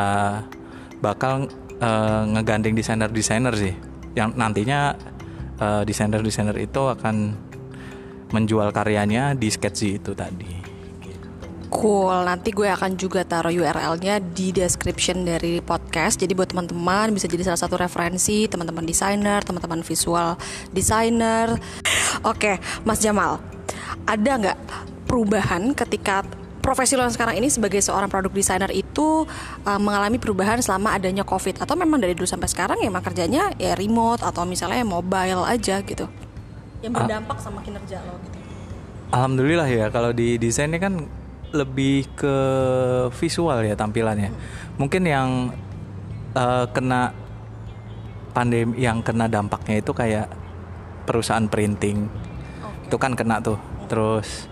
bakal 1.03 1.51
eh, 1.83 2.23
ngegandeng 2.31 2.79
desainer-desainer 2.79 3.55
sih, 3.59 3.75
yang 4.15 4.39
nantinya 4.39 4.95
eh, 5.59 5.83
desainer-desainer 5.83 6.55
itu 6.63 6.83
akan 6.87 7.35
menjual 8.33 8.73
karyanya 8.73 9.37
di 9.37 9.49
Sketchy 9.53 10.01
itu 10.01 10.17
tadi. 10.17 10.73
Cool, 11.73 12.29
nanti 12.29 12.53
gue 12.53 12.69
akan 12.69 13.01
juga 13.01 13.25
taruh 13.25 13.49
URL-nya 13.49 14.21
di 14.21 14.53
description 14.53 15.25
dari 15.25 15.65
podcast. 15.65 16.21
Jadi 16.21 16.37
buat 16.37 16.53
teman-teman 16.53 17.17
bisa 17.17 17.25
jadi 17.25 17.49
salah 17.49 17.65
satu 17.65 17.81
referensi 17.81 18.45
teman-teman 18.45 18.85
desainer, 18.85 19.41
teman-teman 19.41 19.81
visual 19.81 20.37
designer. 20.69 21.57
Oke, 22.29 22.61
Mas 22.85 23.01
Jamal, 23.01 23.41
ada 24.05 24.33
nggak 24.37 24.59
perubahan 25.09 25.73
ketika 25.73 26.21
profesi 26.61 26.93
lo 26.95 27.09
sekarang 27.09 27.41
ini 27.41 27.49
sebagai 27.49 27.81
seorang 27.81 28.13
produk 28.13 28.31
desainer 28.31 28.71
itu 28.71 29.27
uh, 29.65 29.81
mengalami 29.81 30.21
perubahan 30.21 30.63
selama 30.63 30.95
adanya 30.95 31.27
COVID 31.27 31.59
atau 31.65 31.75
memang 31.75 31.99
dari 31.99 32.13
dulu 32.15 32.29
sampai 32.29 32.53
sekarang 32.53 32.85
ya 32.85 32.93
emang 32.93 33.03
kerjanya 33.03 33.51
ya 33.59 33.75
remote 33.75 34.23
atau 34.23 34.45
misalnya 34.45 34.85
mobile 34.87 35.43
aja 35.49 35.81
gitu? 35.83 36.07
Yang 36.83 36.93
berdampak 36.99 37.39
sama 37.39 37.63
kinerja 37.63 38.03
lo 38.03 38.19
gitu. 38.27 38.39
Alhamdulillah 39.13 39.69
ya 39.69 39.87
kalau 39.93 40.11
di 40.11 40.41
desain 40.41 40.73
ini 40.73 40.81
kan 40.81 41.05
lebih 41.53 42.09
ke 42.17 42.37
visual 43.13 43.61
ya 43.63 43.77
tampilannya. 43.77 44.33
Mungkin 44.81 45.03
yang 45.05 45.29
eh, 46.35 46.67
kena 46.73 47.13
pandemi 48.33 48.81
yang 48.81 49.05
kena 49.05 49.29
dampaknya 49.29 49.85
itu 49.85 49.93
kayak 49.93 50.27
perusahaan 51.05 51.45
printing. 51.47 52.09
Itu 52.89 52.97
kan 52.97 53.13
kena 53.13 53.39
tuh. 53.45 53.61
Terus 53.87 54.49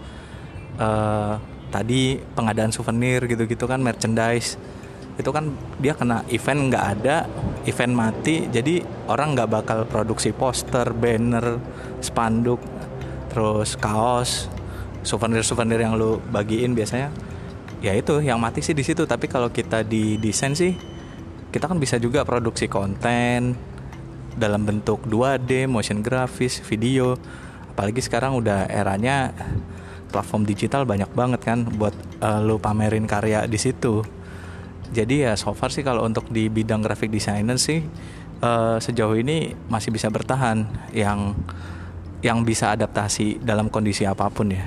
eh, 0.77 1.35
tadi 1.73 2.21
pengadaan 2.37 2.71
souvenir 2.71 3.25
gitu-gitu 3.25 3.65
kan 3.65 3.81
merchandise. 3.81 4.61
Itu 5.21 5.31
kan 5.31 5.53
dia 5.77 5.93
kena 5.93 6.25
event 6.33 6.73
nggak 6.73 6.85
ada, 6.97 7.29
event 7.69 7.93
mati. 7.93 8.49
Jadi 8.49 8.81
orang 9.07 9.37
nggak 9.37 9.49
bakal 9.49 9.79
produksi 9.85 10.33
poster, 10.33 10.91
banner, 10.97 11.61
spanduk, 12.01 12.61
terus 13.29 13.77
kaos, 13.77 14.49
souvenir-souvenir 15.05 15.81
yang 15.85 15.95
lu 16.01 16.19
bagiin 16.33 16.73
biasanya. 16.73 17.13
Ya 17.81 17.97
itu 17.97 18.21
yang 18.21 18.41
mati 18.41 18.61
sih 18.65 18.73
di 18.73 18.85
situ. 18.85 19.05
Tapi 19.05 19.29
kalau 19.29 19.53
kita 19.53 19.85
di 19.85 20.17
desain 20.17 20.57
sih 20.57 20.73
kita 21.51 21.67
kan 21.67 21.77
bisa 21.77 21.99
juga 21.99 22.23
produksi 22.23 22.71
konten 22.71 23.59
dalam 24.39 24.63
bentuk 24.63 25.05
2D, 25.05 25.69
motion 25.69 26.01
grafis, 26.01 26.63
video. 26.65 27.19
Apalagi 27.75 28.01
sekarang 28.01 28.39
udah 28.39 28.69
eranya 28.69 29.33
platform 30.11 30.43
digital 30.43 30.83
banyak 30.85 31.09
banget 31.15 31.41
kan 31.47 31.63
buat 31.65 31.95
eh, 32.19 32.41
lu 32.43 32.59
pamerin 32.59 33.07
karya 33.07 33.47
di 33.47 33.57
situ 33.57 34.20
jadi 34.91 35.31
ya 35.31 35.33
so 35.39 35.55
far 35.55 35.71
sih 35.71 35.87
kalau 35.87 36.03
untuk 36.03 36.27
di 36.31 36.51
bidang 36.51 36.83
graphic 36.83 37.15
designer 37.15 37.57
sih 37.57 37.83
eh, 38.43 38.77
sejauh 38.83 39.15
ini 39.15 39.55
masih 39.71 39.95
bisa 39.95 40.11
bertahan 40.11 40.67
yang 40.91 41.35
yang 42.21 42.45
bisa 42.45 42.77
adaptasi 42.77 43.41
dalam 43.41 43.73
kondisi 43.73 44.05
apa 44.05 44.29
pun 44.29 44.53
ya. 44.53 44.65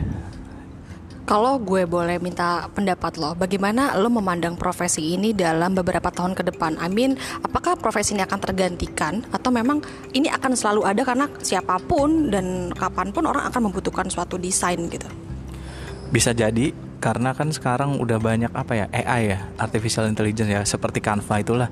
Kalau 1.23 1.55
gue 1.55 1.87
boleh 1.87 2.19
minta 2.19 2.67
pendapat 2.75 3.15
lo, 3.15 3.31
bagaimana 3.31 3.95
lo 3.95 4.11
memandang 4.11 4.59
profesi 4.59 5.15
ini 5.15 5.31
dalam 5.31 5.71
beberapa 5.71 6.11
tahun 6.11 6.35
ke 6.35 6.51
depan? 6.51 6.75
Amin, 6.83 7.15
apakah 7.39 7.79
profesi 7.79 8.11
ini 8.11 8.27
akan 8.27 8.39
tergantikan 8.43 9.23
atau 9.31 9.47
memang 9.47 9.79
ini 10.11 10.27
akan 10.27 10.51
selalu 10.51 10.83
ada 10.83 10.99
karena 11.07 11.31
siapa 11.39 11.79
pun 11.79 12.27
dan 12.27 12.75
kapan 12.75 13.15
pun 13.15 13.23
orang 13.23 13.47
akan 13.47 13.71
membutuhkan 13.71 14.11
suatu 14.11 14.35
desain 14.35 14.75
gitu? 14.91 15.07
Bisa 16.11 16.35
jadi 16.35 16.75
karena 17.03 17.35
kan 17.35 17.51
sekarang 17.51 17.99
udah 17.99 18.15
banyak 18.15 18.47
apa 18.55 18.79
ya 18.79 18.85
AI 18.95 19.35
ya, 19.35 19.51
artificial 19.59 20.07
intelligence 20.07 20.47
ya, 20.47 20.63
seperti 20.63 21.03
Canva 21.03 21.43
itulah. 21.43 21.67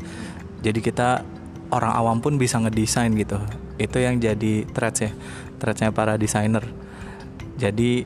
Jadi 0.60 0.84
kita 0.84 1.24
orang 1.72 1.96
awam 1.96 2.20
pun 2.20 2.36
bisa 2.36 2.60
ngedesain 2.60 3.16
gitu. 3.16 3.40
Itu 3.80 4.04
yang 4.04 4.20
jadi 4.20 4.68
threats 4.68 5.08
ya, 5.08 5.16
threatsnya 5.56 5.96
para 5.96 6.20
desainer. 6.20 6.68
Jadi 7.56 8.04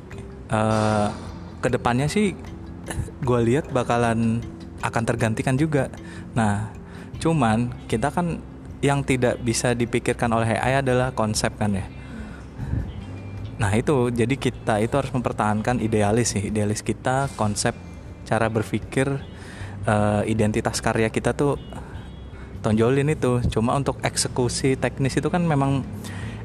eh, 0.53 1.07
ke 1.65 1.67
depannya 1.73 2.05
sih 2.05 2.37
gue 3.25 3.39
lihat 3.41 3.73
bakalan 3.73 4.45
akan 4.85 5.03
tergantikan 5.09 5.57
juga. 5.57 5.89
Nah, 6.37 6.69
cuman 7.17 7.73
kita 7.89 8.13
kan 8.13 8.37
yang 8.85 9.01
tidak 9.01 9.41
bisa 9.41 9.73
dipikirkan 9.73 10.29
oleh 10.29 10.61
AI 10.61 10.85
adalah 10.85 11.09
konsep 11.17 11.57
kan 11.57 11.73
ya. 11.73 11.89
Nah 13.55 13.71
itu 13.71 14.11
jadi 14.11 14.35
kita 14.35 14.83
itu 14.83 14.95
harus 14.99 15.11
mempertahankan 15.15 15.79
idealis 15.79 16.35
sih, 16.35 16.51
idealis 16.51 16.83
kita, 16.83 17.31
konsep, 17.39 17.71
cara 18.27 18.51
berpikir, 18.51 19.07
uh, 19.87 20.21
identitas 20.27 20.83
karya 20.83 21.07
kita 21.07 21.31
tuh 21.31 21.55
tonjolin 22.59 23.07
itu. 23.15 23.39
Cuma 23.47 23.79
untuk 23.79 23.95
eksekusi 24.03 24.75
teknis 24.75 25.15
itu 25.15 25.31
kan 25.31 25.39
memang 25.47 25.87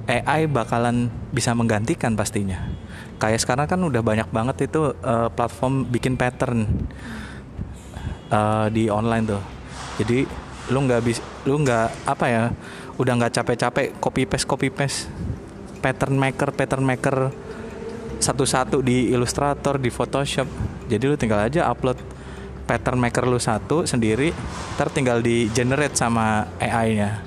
AI 0.06 0.46
bakalan 0.46 1.10
bisa 1.34 1.50
menggantikan 1.54 2.14
pastinya. 2.14 2.70
Kayak 3.18 3.42
sekarang 3.42 3.66
kan 3.66 3.80
udah 3.82 4.02
banyak 4.06 4.28
banget 4.30 4.70
itu 4.70 4.94
uh, 5.02 5.28
platform 5.34 5.90
bikin 5.90 6.14
pattern 6.14 6.66
uh, 8.30 8.70
di 8.70 8.86
online 8.86 9.26
tuh. 9.26 9.42
Jadi 9.98 10.24
lu 10.70 10.78
nggak 10.86 11.02
bisa, 11.02 11.20
lu 11.44 11.58
nggak 11.58 12.06
apa 12.06 12.26
ya, 12.30 12.44
udah 13.02 13.12
nggak 13.18 13.32
capek-capek 13.34 13.86
copy 13.98 14.22
paste 14.24 14.46
copy 14.46 14.68
paste 14.70 15.10
pattern 15.80 16.16
maker 16.20 16.52
pattern 16.52 16.84
maker 16.84 17.16
satu-satu 18.20 18.84
di 18.84 19.10
Illustrator 19.10 19.80
di 19.80 19.88
Photoshop. 19.88 20.46
Jadi 20.86 21.04
lu 21.08 21.16
tinggal 21.16 21.48
aja 21.48 21.66
upload 21.72 21.96
pattern 22.68 23.00
maker 23.02 23.26
lu 23.26 23.40
satu 23.40 23.88
sendiri 23.88 24.30
tertinggal 24.78 25.24
di 25.24 25.50
generate 25.50 25.96
sama 25.96 26.46
AI-nya 26.60 27.24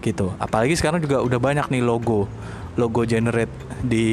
gitu. 0.00 0.32
Apalagi 0.38 0.78
sekarang 0.78 1.02
juga 1.02 1.20
udah 1.20 1.36
banyak 1.36 1.66
nih 1.68 1.82
logo 1.82 2.30
logo 2.78 3.02
generate 3.04 3.52
di 3.82 4.06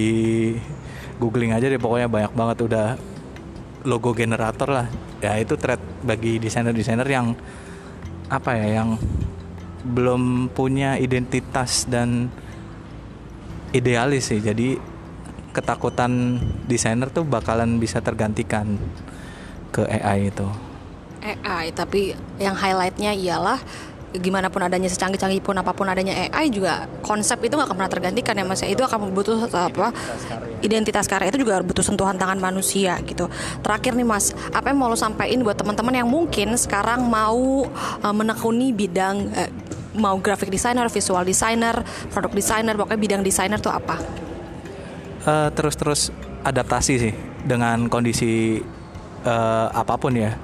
googling 1.22 1.54
aja 1.54 1.70
deh 1.70 1.80
pokoknya 1.80 2.10
banyak 2.10 2.34
banget 2.34 2.58
udah 2.66 2.88
logo 3.86 4.12
generator 4.12 4.68
lah. 4.68 4.88
Ya 5.24 5.40
itu 5.40 5.56
thread 5.56 5.80
bagi 6.04 6.42
desainer-desainer 6.42 7.08
yang 7.08 7.38
apa 8.28 8.58
ya 8.58 8.82
yang 8.82 9.00
belum 9.84 10.52
punya 10.56 10.96
identitas 10.96 11.86
dan 11.88 12.32
idealis 13.74 14.30
sih. 14.32 14.40
Jadi 14.40 14.78
ketakutan 15.54 16.42
desainer 16.66 17.10
tuh 17.14 17.26
bakalan 17.26 17.78
bisa 17.78 18.00
tergantikan 18.00 18.78
ke 19.74 19.86
AI 19.86 20.30
itu. 20.30 20.48
AI 21.24 21.72
tapi 21.72 22.14
yang 22.38 22.54
highlightnya 22.54 23.16
ialah 23.16 23.58
gimana 24.14 24.54
pun 24.54 24.62
adanya 24.62 24.86
secanggih-canggih 24.86 25.42
pun 25.42 25.58
apa 25.58 25.74
pun 25.74 25.90
adanya 25.90 26.14
AI 26.30 26.54
juga 26.54 26.86
konsep 27.02 27.42
itu 27.42 27.58
nggak 27.58 27.66
akan 27.66 27.78
pernah 27.82 27.92
tergantikan 27.92 28.38
ya 28.38 28.46
mas 28.46 28.62
ya. 28.62 28.70
Itu 28.70 28.86
akan 28.86 29.10
butuh 29.10 29.50
apa? 29.50 29.90
Identitas 30.62 31.10
karya 31.10 31.34
itu 31.34 31.42
juga 31.42 31.66
butuh 31.66 31.82
sentuhan 31.82 32.14
tangan 32.18 32.38
manusia 32.38 33.02
gitu. 33.10 33.26
Terakhir 33.66 33.98
nih 33.98 34.06
mas 34.06 34.38
apa 34.54 34.70
yang 34.70 34.78
mau 34.78 34.90
lo 34.90 34.98
sampaikan 34.98 35.42
buat 35.42 35.58
teman-teman 35.58 36.06
yang 36.06 36.10
mungkin 36.10 36.54
sekarang 36.54 37.10
mau 37.10 37.66
uh, 38.06 38.14
menekuni 38.14 38.70
bidang 38.70 39.34
uh, 39.34 39.50
mau 39.94 40.18
graphic 40.18 40.50
designer, 40.50 40.90
visual 40.90 41.24
designer, 41.26 41.86
produk 42.10 42.34
designer, 42.34 42.74
pokoknya 42.78 43.00
bidang 43.00 43.22
designer 43.22 43.60
tuh 43.62 43.74
apa? 43.74 43.98
Uh, 45.24 45.50
terus-terus 45.56 46.12
adaptasi 46.44 46.94
sih 47.00 47.14
dengan 47.48 47.88
kondisi 47.88 48.60
uh, 49.24 49.68
apa 49.72 49.96
pun 49.96 50.14
ya. 50.18 50.36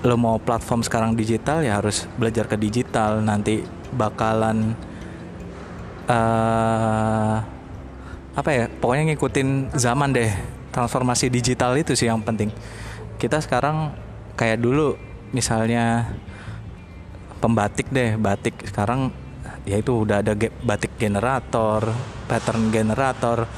Lo 0.00 0.16
mau 0.16 0.40
platform 0.40 0.80
sekarang 0.80 1.12
digital 1.12 1.60
ya 1.60 1.76
harus 1.76 2.08
belajar 2.16 2.48
ke 2.48 2.56
digital. 2.56 3.20
Nanti 3.20 3.60
bakalan 3.92 4.72
uh, 6.08 7.36
apa 8.36 8.50
ya? 8.54 8.64
Pokoknya 8.70 9.12
ngikutin 9.12 9.76
zaman 9.76 10.14
deh. 10.14 10.32
Transformasi 10.70 11.28
digital 11.28 11.74
itu 11.74 11.98
sih 11.98 12.06
yang 12.06 12.22
penting. 12.22 12.54
Kita 13.18 13.42
sekarang 13.42 13.90
kayak 14.38 14.62
dulu 14.62 14.94
misalnya 15.34 16.14
pembatik 17.40 17.88
deh 17.88 18.14
batik. 18.20 18.54
Sekarang 18.68 19.10
ya 19.64 19.80
itu 19.80 20.04
udah 20.04 20.22
ada 20.22 20.36
batik 20.62 20.94
generator 21.00 21.88
pattern 22.30 22.70
generator. 22.70 23.48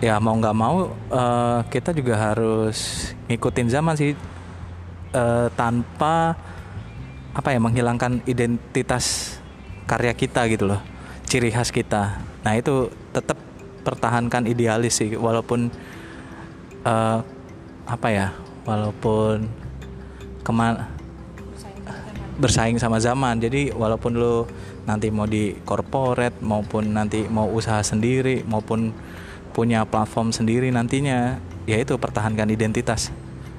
Ya 0.00 0.20
mau 0.20 0.36
nggak 0.36 0.56
mau 0.56 0.92
uh, 1.12 1.60
kita 1.68 1.92
juga 1.92 2.16
harus 2.20 3.10
ngikutin 3.28 3.68
zaman 3.68 3.94
sih 3.96 4.12
uh, 5.12 5.48
tanpa 5.56 6.36
apa 7.36 7.48
ya 7.52 7.60
menghilangkan 7.60 8.24
identitas 8.24 9.36
karya 9.84 10.16
kita 10.16 10.48
gitu 10.48 10.68
loh 10.68 10.80
ciri 11.28 11.52
khas 11.52 11.72
kita. 11.72 12.22
Nah 12.44 12.54
itu 12.56 12.88
tetap 13.12 13.36
pertahankan 13.84 14.50
idealis 14.50 14.98
sih 14.98 15.14
walaupun 15.14 15.70
uh, 16.84 17.18
apa 17.86 18.08
ya 18.10 18.26
walaupun 18.66 19.46
ke 20.42 20.52
mana 20.52 20.95
bersaing 22.36 22.76
sama 22.76 23.00
zaman. 23.00 23.40
Jadi 23.40 23.72
walaupun 23.72 24.16
lo 24.16 24.46
nanti 24.84 25.08
mau 25.08 25.24
di 25.24 25.56
corporate 25.64 26.40
maupun 26.44 26.92
nanti 26.92 27.24
mau 27.26 27.48
usaha 27.48 27.80
sendiri 27.80 28.44
maupun 28.44 28.92
punya 29.56 29.88
platform 29.88 30.30
sendiri 30.36 30.68
nantinya 30.68 31.40
ya 31.64 31.76
itu 31.80 31.96
pertahankan 31.96 32.52
identitas 32.52 33.10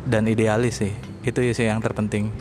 dan 0.06 0.30
idealis 0.30 0.82
sih. 0.86 0.94
Itu 1.26 1.44
sih 1.44 1.68
yang 1.68 1.82
terpenting. 1.84 2.32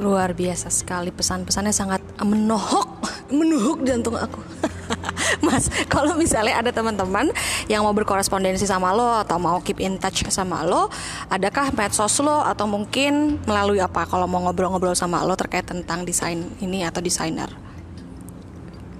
Luar 0.00 0.32
biasa 0.32 0.72
sekali. 0.72 1.12
Pesan-pesannya 1.12 1.74
sangat 1.74 2.00
menohok 2.22 3.04
menuhuk 3.38 3.84
jantung 3.88 4.16
aku 4.16 4.40
Mas, 5.46 5.70
kalau 5.88 6.14
misalnya 6.18 6.60
ada 6.60 6.70
teman-teman 6.74 7.30
yang 7.70 7.86
mau 7.86 7.94
berkorespondensi 7.96 8.68
sama 8.68 8.92
lo 8.92 9.16
atau 9.16 9.40
mau 9.40 9.58
keep 9.64 9.80
in 9.80 9.96
touch 9.96 10.26
sama 10.28 10.62
lo, 10.66 10.92
adakah 11.32 11.72
medsos 11.72 12.20
lo 12.20 12.44
atau 12.44 12.68
mungkin 12.68 13.40
melalui 13.48 13.80
apa 13.80 14.04
kalau 14.04 14.28
mau 14.28 14.44
ngobrol-ngobrol 14.44 14.96
sama 14.96 15.24
lo 15.24 15.32
terkait 15.38 15.64
tentang 15.64 16.04
desain 16.04 16.38
ini 16.60 16.84
atau 16.84 17.00
desainer? 17.00 17.48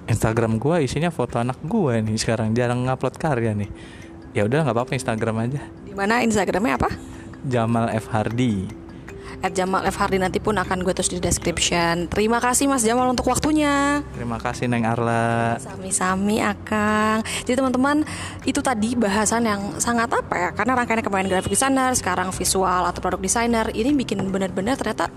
Instagram 0.03 0.59
gue 0.59 0.83
isinya 0.83 1.07
foto 1.07 1.39
anak 1.39 1.63
gue 1.63 2.03
nih 2.03 2.19
sekarang 2.19 2.51
jarang 2.51 2.83
ngupload 2.83 3.15
karya 3.15 3.55
nih. 3.55 3.71
Ya 4.33 4.43
udah 4.43 4.65
nggak 4.65 4.75
apa-apa 4.75 4.93
Instagram 4.97 5.35
aja. 5.47 5.61
Di 5.85 5.93
mana 5.93 6.25
Instagramnya 6.25 6.75
apa? 6.75 6.89
Jamal 7.45 7.93
F 7.93 8.09
Hardi 8.11 8.82
at 9.43 9.51
Jamal 9.51 9.83
F 9.83 9.99
Hardi 9.99 10.15
nanti 10.15 10.39
pun 10.39 10.55
akan 10.55 10.87
gue 10.87 10.95
tulis 10.95 11.11
di 11.11 11.19
description. 11.19 12.07
Terima 12.07 12.39
kasih 12.39 12.71
Mas 12.71 12.87
Jamal 12.87 13.11
untuk 13.11 13.27
waktunya. 13.27 13.99
Terima 14.15 14.39
kasih 14.39 14.71
Neng 14.71 14.87
Arla. 14.87 15.59
Sami-sami 15.59 16.39
Akang. 16.39 17.27
Jadi 17.43 17.59
teman-teman 17.59 18.07
itu 18.47 18.63
tadi 18.63 18.95
bahasan 18.95 19.43
yang 19.43 19.61
sangat 19.83 20.07
apa 20.15 20.35
ya? 20.39 20.49
Karena 20.55 20.79
rangkaian 20.79 21.03
kemarin 21.03 21.27
graphic 21.27 21.51
designer, 21.51 21.91
sekarang 21.91 22.31
visual 22.31 22.87
atau 22.87 23.03
produk 23.03 23.19
designer 23.19 23.67
ini 23.75 23.91
bikin 23.91 24.23
benar-benar 24.31 24.79
ternyata 24.79 25.11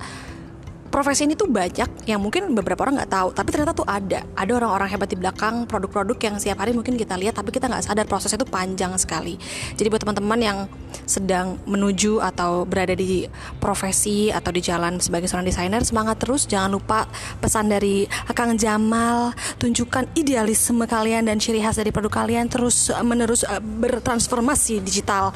profesi 0.88 1.29
ini 1.29 1.35
tuh 1.35 1.51
banyak 1.51 2.09
yang 2.09 2.20
mungkin 2.22 2.53
beberapa 2.57 2.87
orang 2.87 3.03
nggak 3.03 3.12
tahu 3.12 3.29
tapi 3.33 3.49
ternyata 3.53 3.72
tuh 3.72 3.87
ada. 3.87 4.22
Ada 4.37 4.53
orang-orang 4.59 4.88
hebat 4.92 5.09
di 5.09 5.16
belakang 5.16 5.64
produk-produk 5.64 6.18
yang 6.20 6.35
setiap 6.37 6.61
hari 6.62 6.77
mungkin 6.77 6.99
kita 6.99 7.16
lihat 7.16 7.38
tapi 7.38 7.55
kita 7.55 7.70
nggak 7.70 7.85
sadar 7.87 8.05
prosesnya 8.05 8.42
itu 8.42 8.49
panjang 8.49 8.92
sekali. 9.01 9.38
Jadi 9.79 9.87
buat 9.88 10.03
teman-teman 10.03 10.40
yang 10.42 10.59
sedang 11.07 11.57
menuju 11.64 12.18
atau 12.20 12.66
berada 12.66 12.92
di 12.99 13.25
profesi 13.62 14.29
atau 14.29 14.51
di 14.51 14.61
jalan 14.61 14.99
sebagai 14.99 15.31
seorang 15.31 15.46
desainer 15.46 15.83
semangat 15.87 16.18
terus. 16.20 16.44
Jangan 16.51 16.75
lupa 16.75 17.07
pesan 17.38 17.70
dari 17.70 18.05
Kang 18.35 18.59
Jamal 18.59 19.33
tunjukkan 19.62 20.18
idealisme 20.18 20.85
kalian 20.85 21.31
dan 21.31 21.38
ciri 21.38 21.62
khas 21.62 21.79
dari 21.79 21.94
produk 21.94 22.25
kalian 22.25 22.51
terus 22.51 22.90
menerus 23.07 23.46
uh, 23.46 23.62
bertransformasi 23.62 24.83
digital. 24.83 25.31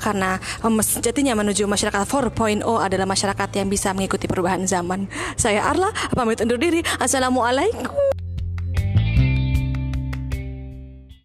Karena 0.00 0.38
um, 0.62 0.78
sejatinya 0.78 1.34
menuju 1.36 1.66
masyarakat 1.66 2.06
4.0 2.06 2.62
adalah 2.62 3.06
masyarakat 3.08 3.48
yang 3.58 3.68
bisa 3.68 3.90
mengikuti 3.92 4.30
perubahan 4.30 4.62
zaman 4.64 4.95
saya 5.36 5.68
Arla 5.68 5.92
pamit 6.16 6.40
undur 6.40 6.56
diri. 6.56 6.80
Assalamualaikum 6.96 8.15